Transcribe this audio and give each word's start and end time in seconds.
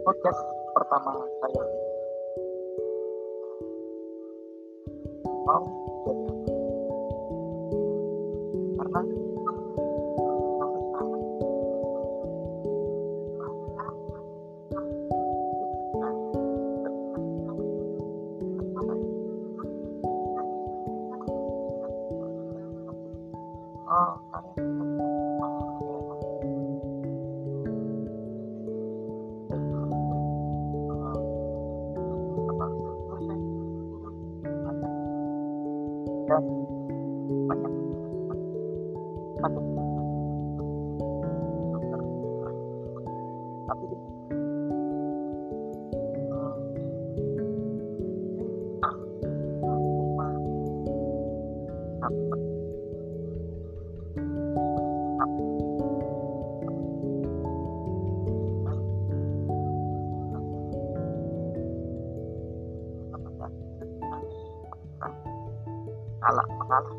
podcast 0.00 0.40
pertama 0.72 1.12
saya. 1.44 1.64
Mau 5.44 5.64
jadi 6.08 6.24
apa? 6.24 6.40
Karena 8.80 9.02
Oh, 23.90 24.14
dan 24.30 24.79
tapi 36.30 36.54
di 43.90 43.98
cuma 43.98 44.22
kalah 66.20 66.46
mengalah. 66.60 66.94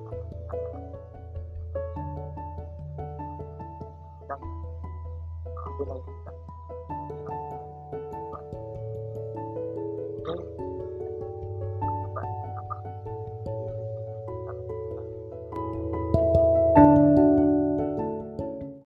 Dan 4.26 4.40